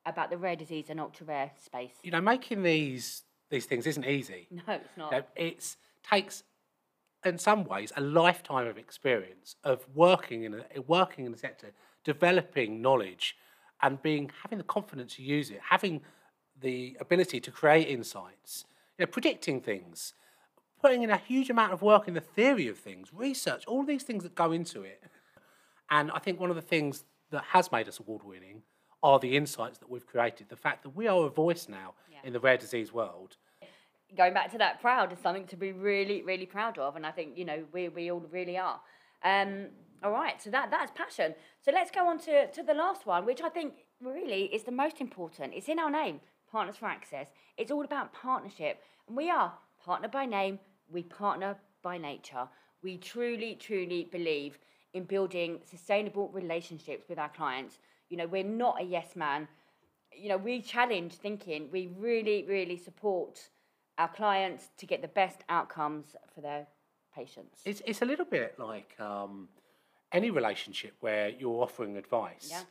about 0.05 0.29
the 0.29 0.37
rare 0.37 0.55
disease 0.55 0.85
and 0.89 0.99
ultra 0.99 1.25
rare 1.25 1.51
space. 1.63 1.93
You 2.03 2.11
know, 2.11 2.21
making 2.21 2.63
these 2.63 3.23
these 3.49 3.65
things 3.65 3.87
isn't 3.87 4.05
easy. 4.05 4.47
No, 4.51 4.73
it's 4.73 4.97
not. 4.97 5.11
You 5.11 5.17
know, 5.19 5.23
it's 5.35 5.77
takes 6.03 6.43
in 7.25 7.37
some 7.37 7.65
ways 7.65 7.91
a 7.95 8.01
lifetime 8.01 8.67
of 8.67 8.77
experience 8.77 9.55
of 9.63 9.85
working 9.93 10.43
in 10.43 10.63
a 10.75 10.81
working 10.81 11.25
in 11.25 11.31
the 11.31 11.37
sector, 11.37 11.71
developing 12.03 12.81
knowledge, 12.81 13.35
and 13.81 14.01
being 14.01 14.31
having 14.43 14.57
the 14.57 14.63
confidence 14.63 15.15
to 15.15 15.23
use 15.23 15.49
it, 15.49 15.59
having 15.69 16.01
the 16.59 16.97
ability 16.99 17.39
to 17.39 17.51
create 17.51 17.87
insights, 17.87 18.65
you 18.97 19.05
know, 19.05 19.11
predicting 19.11 19.61
things, 19.61 20.13
putting 20.81 21.03
in 21.03 21.09
a 21.09 21.17
huge 21.17 21.49
amount 21.49 21.71
of 21.73 21.81
work 21.81 22.07
in 22.07 22.13
the 22.13 22.21
theory 22.21 22.67
of 22.67 22.77
things, 22.77 23.13
research, 23.13 23.63
all 23.65 23.83
these 23.83 24.03
things 24.03 24.23
that 24.23 24.35
go 24.35 24.51
into 24.51 24.81
it. 24.83 25.01
And 25.89 26.11
I 26.11 26.19
think 26.19 26.39
one 26.39 26.49
of 26.49 26.55
the 26.55 26.61
things 26.61 27.03
that 27.31 27.43
has 27.45 27.71
made 27.71 27.87
us 27.87 27.99
award 27.99 28.23
winning 28.23 28.63
are 29.01 29.19
the 29.19 29.37
insights 29.37 29.77
that 29.77 29.89
we've 29.89 30.05
created. 30.05 30.49
The 30.49 30.55
fact 30.57 30.83
that 30.83 30.89
we 30.89 31.07
are 31.07 31.25
a 31.25 31.29
voice 31.29 31.69
now 31.69 31.93
Yeah. 32.11 32.17
in 32.25 32.33
the 32.33 32.39
rare 32.39 32.57
disease 32.57 32.91
world. 32.93 33.37
going 34.17 34.33
back 34.33 34.51
to 34.51 34.57
that 34.57 34.81
proud 34.81 35.13
is 35.13 35.19
something 35.19 35.45
to 35.45 35.55
be 35.55 35.71
really 35.71 36.23
really 36.23 36.47
proud 36.47 36.79
of 36.79 36.95
and 36.95 37.05
i 37.05 37.11
think 37.11 37.37
you 37.37 37.45
know 37.45 37.63
we, 37.71 37.89
we 37.89 38.09
all 38.11 38.23
really 38.31 38.57
are 38.57 38.81
um, 39.23 39.68
all 40.03 40.11
right 40.11 40.41
so 40.41 40.49
that 40.49 40.71
that's 40.71 40.91
passion. 40.91 41.35
So 41.61 41.71
let's 41.71 41.91
go 41.91 42.07
on 42.07 42.19
to, 42.19 42.47
to 42.51 42.63
the 42.63 42.73
last 42.73 43.06
one 43.06 43.25
which 43.25 43.41
i 43.41 43.49
think 43.49 43.73
really 44.01 44.44
is 44.45 44.63
the 44.63 44.71
most 44.71 45.01
important. 45.01 45.53
It's 45.53 45.68
in 45.68 45.79
our 45.79 45.91
name 45.91 46.21
partners 46.51 46.77
for 46.77 46.87
access. 46.87 47.27
It's 47.57 47.71
all 47.71 47.83
about 47.83 48.13
partnership. 48.13 48.81
And 49.07 49.15
we 49.15 49.29
are 49.29 49.53
partner 49.83 50.07
by 50.07 50.25
name 50.25 50.59
we 50.91 51.03
partner 51.03 51.57
by 51.83 51.97
nature. 51.97 52.47
We 52.81 52.97
truly 52.97 53.56
truly 53.59 54.07
believe 54.11 54.57
in 54.94 55.03
building 55.03 55.59
sustainable 55.69 56.29
relationships 56.29 57.07
with 57.09 57.19
our 57.19 57.29
clients. 57.29 57.79
You 58.09 58.18
know 58.18 58.27
we're 58.27 58.44
not 58.44 58.81
a 58.81 58.83
yes 58.83 59.15
man. 59.15 59.47
You 60.11 60.29
know, 60.29 60.37
we 60.37 60.61
challenge 60.61 61.13
thinking. 61.13 61.69
We 61.71 61.94
really, 61.97 62.44
really 62.47 62.77
support 62.77 63.49
our 63.99 64.07
clients 64.07 64.69
to 64.77 64.85
get 64.87 65.01
the 65.01 65.07
best 65.07 65.44
outcomes 65.49 66.15
for 66.33 66.41
their 66.41 66.68
patients. 67.13 67.59
It's, 67.65 67.81
it's 67.85 68.01
a 68.01 68.06
little 68.06 68.25
bit 68.25 68.57
like 68.57 68.95
um, 68.99 69.49
any 70.11 70.30
relationship 70.30 70.95
where 70.99 71.30
you're 71.30 71.63
offering 71.63 71.97
advice. 71.97 72.47
Yeah. 72.49 72.61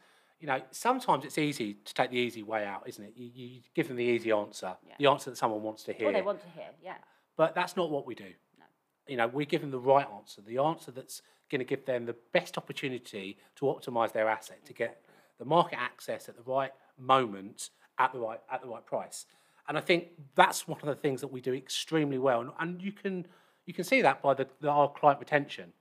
You 0.40 0.46
know, 0.46 0.60
sometimes 0.70 1.24
it's 1.24 1.38
easy 1.38 1.74
to 1.84 1.94
take 1.94 2.10
the 2.10 2.16
easy 2.16 2.42
way 2.42 2.64
out, 2.64 2.84
isn't 2.86 3.04
it? 3.04 3.12
You, 3.16 3.30
you 3.34 3.60
give 3.74 3.88
them 3.88 3.96
the 3.96 4.04
easy 4.04 4.30
answer, 4.30 4.76
Yeah. 4.86 4.94
the 4.98 5.06
answer 5.06 5.30
that 5.30 5.36
someone 5.36 5.62
wants 5.62 5.82
to 5.84 5.92
hear. 5.92 6.06
All 6.06 6.12
they 6.12 6.22
want 6.22 6.40
to 6.40 6.48
hear, 6.50 6.68
yeah. 6.82 6.94
But 7.36 7.54
that's 7.54 7.76
not 7.76 7.90
what 7.90 8.06
we 8.06 8.14
do. 8.14 8.32
No. 8.58 8.64
You 9.08 9.16
know, 9.16 9.26
we 9.26 9.46
give 9.46 9.60
them 9.62 9.70
the 9.70 9.80
right 9.80 10.06
answer, 10.16 10.40
the 10.40 10.58
answer 10.58 10.92
that's 10.92 11.22
going 11.50 11.58
to 11.60 11.64
give 11.64 11.86
them 11.86 12.06
the 12.06 12.16
best 12.32 12.56
opportunity 12.56 13.36
to 13.56 13.64
optimize 13.66 14.12
their 14.12 14.28
asset, 14.28 14.64
to 14.66 14.72
get 14.72 15.02
the 15.38 15.44
market 15.44 15.78
access 15.80 16.28
at 16.28 16.36
the 16.36 16.42
right 16.42 16.72
moment 16.98 17.70
at 17.98 18.12
the 18.12 18.18
right 18.18 18.40
at 18.50 18.62
the 18.62 18.68
right 18.68 18.84
price. 18.84 19.26
And 19.68 19.76
I 19.76 19.80
think 19.80 20.08
that's 20.34 20.66
one 20.66 20.80
of 20.80 20.86
the 20.86 20.94
things 20.94 21.20
that 21.20 21.28
we 21.28 21.40
do 21.40 21.52
extremely 21.54 22.18
well, 22.18 22.40
and, 22.40 22.50
and 22.58 22.82
you 22.82 22.92
can 22.92 23.26
you 23.66 23.74
can 23.74 23.84
see 23.84 24.02
that 24.02 24.22
by 24.22 24.34
the, 24.34 24.46
the 24.60 24.68
our 24.68 24.90
client 24.90 25.20
retention. 25.20 25.72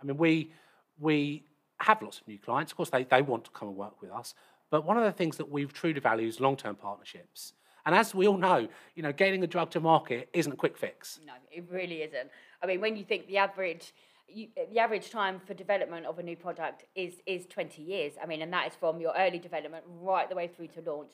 I 0.00 0.04
mean, 0.04 0.16
we 0.16 0.52
we 0.98 1.44
have 1.80 2.02
lots 2.02 2.20
of 2.20 2.28
new 2.28 2.38
clients. 2.38 2.72
Of 2.72 2.76
course, 2.76 2.90
they, 2.90 3.04
they 3.04 3.22
want 3.22 3.44
to 3.44 3.50
come 3.50 3.68
and 3.68 3.76
work 3.76 4.00
with 4.00 4.10
us. 4.10 4.34
But 4.70 4.84
one 4.84 4.96
of 4.96 5.04
the 5.04 5.12
things 5.12 5.36
that 5.36 5.50
we've 5.50 5.72
truly 5.72 6.00
value 6.00 6.28
is 6.28 6.40
long 6.40 6.56
term 6.56 6.76
partnerships. 6.76 7.54
And 7.86 7.94
as 7.94 8.14
we 8.14 8.28
all 8.28 8.36
know, 8.36 8.68
you 8.94 9.02
know, 9.02 9.12
getting 9.12 9.42
a 9.44 9.46
drug 9.46 9.70
to 9.70 9.80
market 9.80 10.28
isn't 10.34 10.52
a 10.52 10.56
quick 10.56 10.76
fix. 10.76 11.20
No, 11.24 11.32
it 11.50 11.64
really 11.70 12.02
isn't. 12.02 12.30
I 12.62 12.66
mean, 12.66 12.80
when 12.80 12.96
you 12.96 13.04
think 13.04 13.26
the 13.28 13.38
average, 13.38 13.94
you, 14.28 14.48
the 14.70 14.78
average 14.78 15.10
time 15.10 15.40
for 15.46 15.54
development 15.54 16.04
of 16.04 16.18
a 16.18 16.22
new 16.22 16.36
product 16.36 16.84
is 16.94 17.14
is 17.24 17.46
twenty 17.46 17.82
years. 17.82 18.14
I 18.22 18.26
mean, 18.26 18.42
and 18.42 18.52
that 18.52 18.66
is 18.66 18.74
from 18.74 19.00
your 19.00 19.14
early 19.16 19.38
development 19.38 19.84
right 19.86 20.28
the 20.28 20.34
way 20.36 20.48
through 20.48 20.68
to 20.68 20.82
launch. 20.82 21.12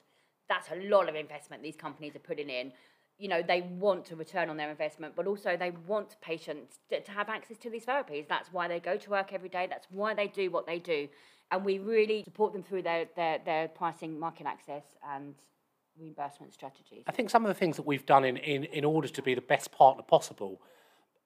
That's 0.49 0.69
a 0.73 0.89
lot 0.89 1.09
of 1.09 1.15
investment 1.15 1.63
these 1.63 1.77
companies 1.77 2.17
are 2.17 2.21
putting 2.21 2.51
in. 2.51 2.73
You 3.19 3.29
know 3.29 3.43
they 3.43 3.63
want 3.63 4.05
to 4.07 4.17
return 4.17 4.51
on 4.51 4.57
their 4.57 4.71
investment 4.71 5.15
but 5.15 5.27
also 5.27 5.57
they 5.57 5.71
want 5.87 6.17
patients 6.21 6.79
to, 6.89 7.01
to 7.01 7.11
have 7.11 7.29
access 7.29 7.57
to 7.59 7.71
these 7.71 7.85
therapies. 7.85 8.29
That's 8.29 8.53
why 8.53 8.69
they 8.69 8.81
go 8.81 8.97
to 8.97 9.11
work 9.11 9.33
every 9.33 9.49
day. 9.49 9.67
That's 9.69 9.87
why 9.91 10.15
they 10.15 10.29
do 10.29 10.51
what 10.51 10.67
they 10.67 10.79
do. 10.79 11.09
And 11.51 11.65
we 11.65 11.79
really 11.79 12.25
support 12.25 12.53
them 12.53 12.63
through 12.63 12.83
their, 12.83 13.07
their, 13.17 13.39
their 13.45 13.69
pricing 13.69 14.19
market 14.19 14.47
access 14.47 14.83
and 15.09 15.35
reimbursement 15.99 16.53
strategies. 16.53 17.05
I 17.07 17.13
think 17.13 17.31
some 17.31 17.45
of 17.45 17.49
the 17.49 17.55
things 17.55 17.77
that 17.77 17.87
we've 17.87 18.07
done 18.07 18.25
in, 18.25 18.37
in, 18.39 18.65
in 18.65 18.85
order 18.85 19.09
to 19.09 19.23
be 19.23 19.35
the 19.35 19.41
best 19.41 19.71
partner 19.71 20.03
possible 20.03 20.61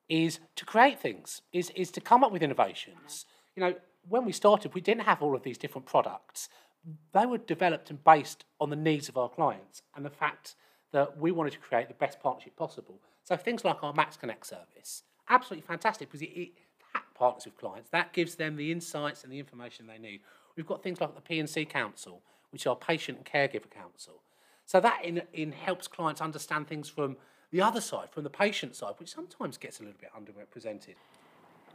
is 0.09 0.41
to 0.57 0.65
create 0.65 0.99
things, 0.99 1.43
is, 1.53 1.71
is 1.71 1.91
to 1.93 2.01
come 2.01 2.25
up 2.25 2.33
with 2.33 2.43
innovations. 2.43 3.27
You 3.55 3.63
know, 3.63 3.75
when 4.09 4.25
we 4.25 4.33
started, 4.33 4.75
we 4.75 4.81
didn't 4.81 5.03
have 5.03 5.23
all 5.23 5.35
of 5.35 5.43
these 5.43 5.59
different 5.59 5.87
products. 5.87 6.49
They 7.13 7.27
were 7.27 7.39
developed 7.39 7.91
and 7.91 8.03
based 8.03 8.45
on 8.61 8.71
the 8.71 8.77
needs 8.77 9.09
of 9.09 9.17
our 9.17 9.29
clients 9.29 9.83
and 9.95 10.05
the 10.05 10.11
fact 10.11 10.57
that 10.93 11.19
we 11.19 11.31
wanted 11.31 11.53
to 11.53 11.59
create 11.59 11.89
the 11.89 11.95
best 11.95 12.21
partnership 12.21 12.57
possible. 12.57 13.01
So 13.25 13.37
things 13.37 13.65
like 13.65 13.83
our 13.83 13.93
Max 13.93 14.17
Connect 14.17 14.47
service, 14.47 15.03
absolutely 15.29 15.67
fantastic 15.67 16.09
because 16.09 16.23
it, 16.23 16.31
it 16.31 16.49
that 16.95 17.05
partners 17.15 17.45
with 17.45 17.59
clients, 17.59 17.91
that 17.91 18.13
gives 18.13 18.37
them 18.37 18.57
the 18.57 18.73
insights 18.73 19.25
and 19.25 19.33
the 19.33 19.39
information 19.39 19.87
they 19.87 19.99
need. 19.99 20.21
We've 20.57 20.67
got 20.67 20.83
things 20.83 21.01
like 21.01 21.15
the 21.15 21.21
P&C 21.21 21.67
Council, 21.67 22.23
which 22.51 22.67
are 22.67 22.75
Patient 22.75 23.19
and 23.19 23.27
Caregiver 23.27 23.71
Council. 23.71 24.23
So 24.65 24.81
that 24.81 25.05
in, 25.05 25.23
in 25.33 25.53
helps 25.53 25.87
clients 25.89 26.21
understand 26.21 26.67
things 26.69 26.89
from 26.89 27.17
the 27.51 27.63
other 27.63 27.81
side, 27.81 28.11
from 28.11 28.25
the 28.25 28.31
patient 28.31 28.77
side, 28.77 28.95
which 28.99 29.15
sometimes 29.15 29.57
gets 29.57 29.81
a 29.81 29.83
little 29.83 29.99
bit 30.01 30.11
underrepresented. 30.13 30.95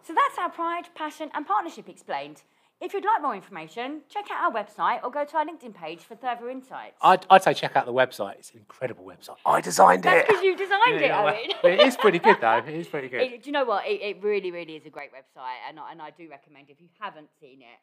So 0.03 0.13
that's 0.13 0.37
our 0.37 0.49
pride, 0.49 0.89
passion, 0.95 1.29
and 1.33 1.47
partnership 1.47 1.89
explained. 1.89 2.43
If 2.83 2.93
you'd 2.93 3.05
like 3.05 3.21
more 3.21 3.33
information, 3.33 4.01
check 4.09 4.25
out 4.29 4.43
our 4.43 4.51
website 4.63 5.01
or 5.05 5.09
go 5.09 5.23
to 5.23 5.37
our 5.37 5.45
LinkedIn 5.45 5.73
page 5.73 6.01
for 6.01 6.17
further 6.17 6.49
insights. 6.49 6.97
I'd, 7.01 7.25
I'd 7.29 7.41
say 7.41 7.53
check 7.53 7.77
out 7.77 7.85
the 7.85 7.93
website. 7.93 8.35
It's 8.39 8.51
an 8.51 8.57
incredible 8.59 9.05
website. 9.05 9.37
I 9.45 9.61
designed 9.61 10.03
That's 10.03 10.23
it. 10.23 10.27
because 10.27 10.43
you 10.43 10.57
designed 10.57 10.99
it, 11.01 11.09
Owen. 11.11 11.35
it 11.63 11.79
is 11.79 11.95
pretty 11.95 12.19
good 12.19 12.35
though. 12.41 12.57
It 12.57 12.67
is 12.67 12.87
pretty 12.87 13.07
good. 13.09 13.21
It- 13.21 13.41
do 13.43 13.47
you 13.47 13.53
know 13.53 13.63
what? 13.63 13.87
It, 13.87 14.01
it 14.01 14.21
really, 14.21 14.51
really 14.51 14.75
is 14.75 14.85
a 14.85 14.89
great 14.89 15.11
website, 15.13 15.59
and 15.69 15.79
I, 15.79 15.91
and 15.93 16.01
I 16.01 16.09
do 16.09 16.27
recommend 16.29 16.69
if 16.69 16.81
you 16.81 16.89
haven't 16.99 17.29
seen 17.39 17.61
it, 17.61 17.79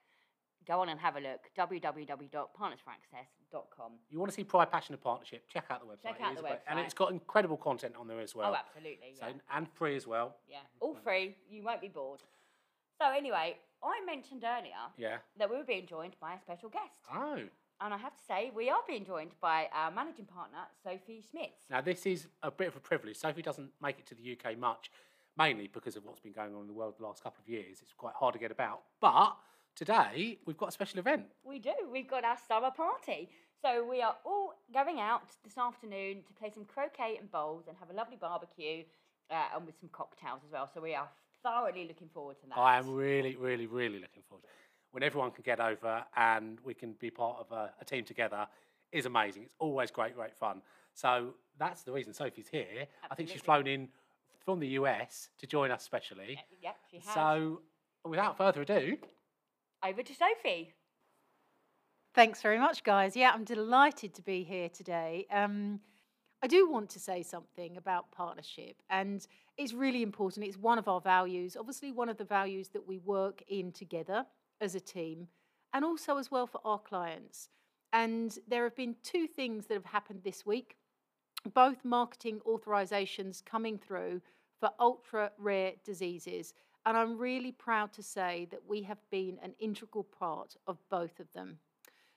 go 0.69 0.81
on 0.83 0.91
and 0.91 1.01
have 1.01 1.17
a 1.17 1.21
look. 1.21 1.41
www.partnersforaccess.com. 1.59 3.93
You 4.11 4.19
want 4.19 4.31
to 4.31 4.35
see 4.35 4.45
Pride, 4.45 4.71
Passion, 4.71 4.93
and 4.93 5.03
Partnership? 5.03 5.49
Check 5.49 5.65
out 5.71 5.81
the 5.81 5.87
website. 5.87 6.03
Check 6.13 6.21
out 6.23 6.33
is 6.33 6.37
the 6.37 6.43
great. 6.43 6.59
and 6.69 6.79
website. 6.79 6.85
it's 6.85 6.93
got 6.95 7.11
incredible 7.11 7.57
content 7.57 7.95
on 7.99 8.07
there 8.07 8.21
as 8.21 8.35
well. 8.35 8.53
Oh, 8.53 8.55
absolutely. 8.55 9.15
So 9.19 9.27
Yeah. 9.29 9.33
and 9.57 9.67
free 9.73 9.97
as 9.97 10.07
well. 10.07 10.37
yeah, 10.47 10.59
all 10.81 10.95
free. 11.03 11.37
You 11.51 11.63
won't 11.65 11.81
be 11.81 11.89
bored. 11.89 12.21
So 13.01 13.11
anyway, 13.11 13.57
I 13.83 14.01
mentioned 14.05 14.45
earlier 14.45 14.75
Yeah. 14.97 15.19
that 15.37 15.51
we 15.51 15.57
were 15.57 15.65
being 15.65 15.87
joined 15.87 16.19
by 16.21 16.35
a 16.35 16.41
special 16.41 16.69
guest, 16.69 17.01
Oh. 17.13 17.49
and 17.81 17.95
I 17.95 17.97
have 17.97 18.15
to 18.17 18.23
say 18.23 18.51
we 18.51 18.69
are 18.71 18.83
being 18.87 19.05
joined 19.05 19.39
by 19.41 19.69
our 19.73 19.91
managing 19.91 20.27
partner, 20.27 20.67
Sophie 20.83 21.23
Schmitz. 21.23 21.69
Now 21.71 21.81
this 21.81 22.05
is 22.07 22.29
a 22.43 22.51
bit 22.51 22.69
of 22.69 22.77
a 22.77 22.81
privilege. 22.81 23.17
Sophie 23.17 23.43
doesn't 23.43 23.73
make 23.81 23.99
it 23.99 24.07
to 24.07 24.15
the 24.15 24.23
UK 24.23 24.55
much, 24.57 24.91
mainly 25.37 25.67
because 25.69 25.97
of 25.97 26.05
what's 26.05 26.21
been 26.21 26.33
going 26.33 26.55
on 26.55 26.63
in 26.63 26.67
the 26.67 26.73
world 26.75 26.97
the 26.99 27.05
last 27.05 27.23
couple 27.23 27.41
of 27.41 27.49
years. 27.49 27.81
It's 27.83 27.93
quite 27.95 28.15
hard 28.15 28.35
to 28.35 28.39
get 28.39 28.51
about. 28.51 28.83
But 29.01 29.37
today 29.75 30.39
we've 30.45 30.59
got 30.59 30.69
a 30.69 30.73
special 30.73 30.99
event. 30.99 31.27
We 31.43 31.59
do. 31.59 31.73
We've 31.91 32.09
got 32.09 32.25
our 32.25 32.37
summer 32.37 32.71
party. 32.71 33.31
So 33.63 33.85
we 33.85 34.01
are 34.03 34.17
all 34.25 34.55
going 34.73 35.01
out 35.01 35.23
this 35.45 35.57
afternoon 35.59 36.23
to 36.25 36.33
play 36.35 36.51
some 36.51 36.65
croquet 36.65 37.17
and 37.19 37.31
bowls 37.31 37.67
and 37.69 37.77
have 37.79 37.91
a 37.91 37.93
lovely 37.93 38.17
barbecue 38.17 38.85
uh, 39.31 39.49
and 39.55 39.67
with 39.67 39.79
some 39.79 39.89
cocktails 39.91 40.41
as 40.45 40.51
well. 40.51 40.67
So 40.73 40.81
we 40.81 40.95
are 40.95 41.09
thoroughly 41.43 41.87
looking 41.87 42.09
forward 42.09 42.39
to 42.41 42.47
that. 42.49 42.59
I 42.59 42.79
am 42.79 42.95
really, 42.95 43.37
really, 43.37 43.67
really 43.67 43.99
looking 43.99 44.23
forward. 44.29 44.45
When 44.93 45.03
everyone 45.03 45.31
can 45.31 45.43
get 45.43 45.61
over 45.61 46.05
and 46.17 46.59
we 46.65 46.75
can 46.75 46.93
be 46.95 47.11
part 47.11 47.37
of 47.39 47.53
a, 47.53 47.71
a 47.81 47.85
team 47.85 48.05
together 48.05 48.47
is 48.93 49.07
amazing. 49.07 49.45
It's 49.45 49.55
always 49.59 49.91
great, 49.91 50.17
great 50.17 50.35
fun. 50.37 50.63
So 50.95 51.35
that's 51.59 51.83
the 51.83 51.93
reason 51.93 52.13
Sophie's 52.13 52.49
here. 52.49 52.87
I 53.11 53.15
think 53.15 53.29
she's 53.29 53.41
flown 53.41 53.67
in 53.67 53.89
from 54.45 54.59
the 54.59 54.69
US 54.69 55.29
to 55.39 55.47
join 55.47 55.71
us 55.71 55.83
specially. 55.85 56.37
Uh, 56.39 56.43
Yep, 56.63 56.77
she 56.91 56.99
has. 56.99 57.15
So 57.15 57.63
without 58.05 58.37
further 58.37 58.63
ado, 58.63 58.97
Over 59.85 60.03
to 60.03 60.15
Sophie. 60.15 60.73
Thanks 62.13 62.43
very 62.43 62.59
much, 62.59 62.83
guys. 62.83 63.15
Yeah, 63.17 63.31
I'm 63.33 63.45
delighted 63.45 64.15
to 64.15 64.23
be 64.23 64.43
here 64.43 64.69
today. 64.69 65.27
Um, 65.31 65.81
I 66.43 66.47
do 66.47 66.71
want 66.71 66.89
to 66.91 66.99
say 66.99 67.23
something 67.23 67.77
about 67.77 68.11
partnership, 68.13 68.77
and 68.89 69.27
it's 69.59 69.75
really 69.75 70.03
important. 70.03 70.47
It's 70.47 70.57
one 70.57 70.79
of 70.79 70.89
our 70.89 71.01
values, 71.01 71.57
obviously, 71.59 71.93
one 71.93 72.09
of 72.09 72.17
the 72.17 72.25
values 72.25 72.69
that 72.69 72.87
we 72.87 72.99
work 72.99 73.43
in 73.49 73.73
together 73.73 74.25
as 74.61 74.75
a 74.75 74.81
team, 74.81 75.29
and 75.75 75.85
also 75.85 76.17
as 76.17 76.31
well 76.31 76.47
for 76.47 76.61
our 76.65 76.79
clients. 76.79 77.51
And 77.93 78.39
there 78.49 78.65
have 78.65 78.77
been 78.77 78.97
two 79.03 79.27
things 79.27 79.67
that 79.67 79.75
have 79.75 79.85
happened 79.85 80.23
this 80.25 80.47
week 80.47 80.77
both 81.55 81.85
marketing 81.85 82.41
authorizations 82.47 83.45
coming 83.45 83.79
through 83.79 84.21
for 84.59 84.71
ultra 84.79 85.33
rare 85.39 85.73
diseases. 85.85 86.55
And 86.87 86.97
I'm 86.97 87.17
really 87.17 87.53
proud 87.53 87.93
to 87.95 88.03
say 88.03 88.47
that 88.51 88.61
we 88.69 88.83
have 88.83 88.99
been 89.11 89.39
an 89.43 89.55
integral 89.59 90.05
part 90.05 90.57
of 90.67 90.79
both 90.91 91.19
of 91.21 91.33
them. 91.33 91.59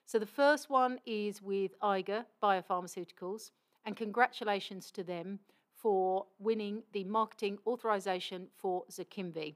So 0.06 0.18
the 0.18 0.26
first 0.26 0.68
one 0.68 0.98
is 1.06 1.40
with 1.40 1.72
Eiger 1.80 2.26
Biopharmaceuticals, 2.42 3.50
and 3.84 3.96
congratulations 3.96 4.90
to 4.92 5.02
them 5.02 5.38
for 5.74 6.26
winning 6.38 6.82
the 6.92 7.04
marketing 7.04 7.58
authorization 7.66 8.48
for 8.56 8.84
Zokinvy. 8.90 9.54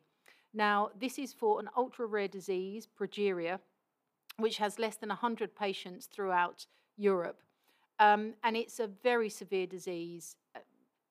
Now, 0.53 0.91
this 0.99 1.19
is 1.19 1.33
for 1.33 1.61
an 1.61 1.69
ultra 1.77 2.07
rare 2.07 2.29
disease, 2.29 2.87
progeria, 2.99 3.59
which 4.37 4.59
has 4.59 4.79
less 4.79 4.97
than 4.97 5.09
100 5.09 5.55
patients 5.55 6.07
throughout 6.07 6.67
Europe. 6.97 7.41
Um, 7.99 8.35
and 8.45 8.57
it's 8.57 8.79
a 8.81 8.87
very 8.87 9.29
severe 9.29 9.67
disease. 9.67 10.37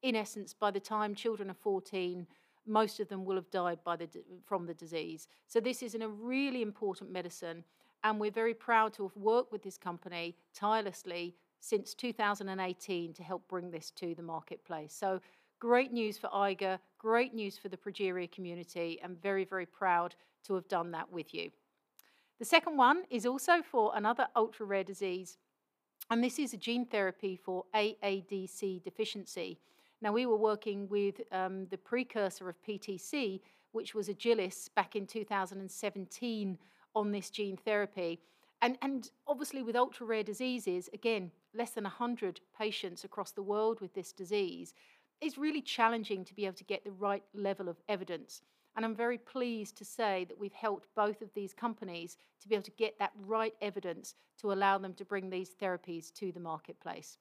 In 0.02 0.16
essence, 0.16 0.54
by 0.54 0.72
the 0.72 0.80
time 0.80 1.16
children 1.16 1.50
are 1.50 1.56
14, 1.56 2.26
most 2.66 3.00
of 3.00 3.08
them 3.08 3.26
will 3.26 3.36
have 3.36 3.50
died 3.50 3.80
the, 3.86 4.08
from 4.46 4.66
the 4.66 4.74
disease. 4.74 5.28
So, 5.48 5.60
this 5.60 5.82
is 5.82 5.96
a 5.96 6.08
really 6.08 6.62
important 6.62 7.12
medicine, 7.12 7.64
and 8.04 8.20
we're 8.20 8.32
very 8.32 8.54
proud 8.54 8.94
to 8.94 9.04
have 9.04 9.16
worked 9.16 9.52
with 9.52 9.64
this 9.64 9.78
company 9.78 10.36
tirelessly 10.54 11.36
since 11.60 11.94
2018 11.94 13.14
to 13.14 13.24
help 13.24 13.48
bring 13.48 13.72
this 13.72 13.92
to 13.92 14.16
the 14.16 14.24
marketplace. 14.24 14.94
So, 14.94 15.20
great 15.60 15.92
news 15.92 16.18
for 16.18 16.34
Eiger, 16.34 16.80
great 16.98 17.34
news 17.34 17.58
for 17.58 17.70
the 17.70 17.78
progeria 17.78 18.32
community, 18.32 19.00
and 19.04 19.22
very, 19.22 19.44
very 19.44 19.66
proud 19.66 20.16
to 20.46 20.54
have 20.54 20.68
done 20.68 20.92
that 20.92 21.12
with 21.12 21.34
you. 21.34 21.50
The 22.40 22.46
second 22.46 22.78
one 22.78 23.04
is 23.10 23.26
also 23.26 23.64
for 23.64 23.92
another 23.96 24.28
ultra 24.36 24.66
rare 24.66 24.84
disease, 24.84 25.38
and 26.10 26.24
this 26.24 26.40
is 26.40 26.54
a 26.54 26.58
gene 26.58 26.86
therapy 26.86 27.36
for 27.36 27.66
AADC 27.74 28.84
deficiency. 28.84 29.60
Now, 30.02 30.14
we 30.14 30.26
were 30.26 30.38
working 30.38 30.88
with 30.88 31.22
um, 31.32 31.66
the 31.68 31.78
precursor 31.78 32.48
of 32.48 32.62
PTC, 32.62 33.42
which 33.72 33.96
was 33.96 34.08
Agilis, 34.10 34.70
back 34.76 34.96
in 34.96 35.08
2017 35.08 36.58
on 36.96 37.12
this 37.12 37.30
gene 37.30 37.58
therapy. 37.58 38.20
And, 38.62 38.78
and 38.82 39.10
obviously, 39.28 39.64
with 39.64 39.76
ultra 39.76 40.06
rare 40.06 40.24
diseases, 40.24 40.90
again, 40.94 41.32
less 41.58 41.72
than 41.72 41.84
100 41.84 42.40
patients 42.58 43.04
across 43.04 43.32
the 43.32 43.42
world 43.42 43.82
with 43.82 43.94
this 43.94 44.14
disease, 44.14 44.74
it's 45.20 45.38
really 45.38 45.62
challenging 45.62 46.24
to 46.24 46.34
be 46.36 46.46
able 46.46 46.56
to 46.56 46.64
get 46.64 46.84
the 46.84 46.92
right 46.92 47.24
level 47.34 47.68
of 47.68 47.82
evidence. 47.90 48.42
And 48.76 48.86
I'm 48.86 48.96
very 48.96 49.18
pleased 49.18 49.76
to 49.78 49.86
say 49.86 50.26
that 50.30 50.40
we've 50.40 50.54
helped 50.54 50.88
both 50.96 51.24
of 51.24 51.34
these 51.34 51.54
companies 51.54 52.16
to 52.42 52.48
be 52.48 52.54
able 52.54 52.64
to 52.64 52.72
get 52.72 53.00
that 53.00 53.12
right 53.26 53.56
evidence 53.60 54.14
to 54.40 54.54
allow 54.54 54.78
them 54.78 54.94
to 54.94 55.06
bring 55.06 55.30
these 55.30 55.56
therapies 55.60 56.14
to 56.14 56.32
the 56.32 56.40
marketplace. 56.40 57.18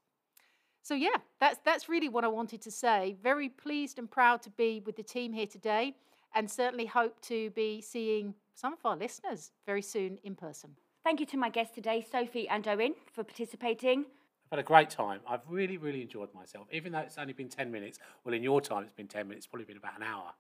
So 0.83 0.95
yeah, 0.95 1.17
that's 1.41 1.59
that's 1.65 1.89
really 1.89 2.09
what 2.09 2.25
I 2.25 2.29
wanted 2.29 2.61
to 2.63 2.71
say. 2.71 3.17
Very 3.23 3.49
pleased 3.49 3.99
and 3.99 4.09
proud 4.09 4.43
to 4.43 4.51
be 4.51 4.83
with 4.85 4.97
the 4.97 5.03
team 5.03 5.33
here 5.33 5.47
today 5.47 5.97
and 6.35 6.49
certainly 6.49 6.87
hope 6.87 7.21
to 7.23 7.51
be 7.51 7.81
seeing 7.81 8.35
some 8.55 8.75
of 8.75 8.79
our 8.85 8.97
listeners 8.97 9.53
very 9.65 9.83
soon 9.83 10.19
in 10.23 10.35
person. 10.35 10.77
Thank 11.03 11.21
you 11.21 11.27
to 11.27 11.37
my 11.37 11.49
guests 11.49 11.75
today, 11.75 12.05
Sophie 12.09 12.49
and 12.49 12.69
Owen, 12.69 12.95
for 13.13 13.25
participating. 13.25 14.05
I've 14.47 14.51
had 14.51 14.59
a 14.61 14.63
great 14.63 14.91
time. 14.91 15.21
I've 15.29 15.41
really, 15.49 15.77
really 15.77 16.03
enjoyed 16.03 16.33
myself, 16.33 16.69
even 16.73 16.93
though 16.93 17.01
it's 17.01 17.19
only 17.19 17.33
been 17.33 17.49
10 17.49 17.71
minutes. 17.73 17.99
Well, 18.25 18.33
in 18.35 18.43
your 18.45 18.61
time, 18.61 18.85
it's 18.85 18.93
been 18.93 19.09
10 19.09 19.27
minutes, 19.27 19.45
it's 19.45 19.51
probably 19.51 19.65
been 19.67 19.77
about 19.77 19.97
an 19.97 20.05
hour. 20.05 20.33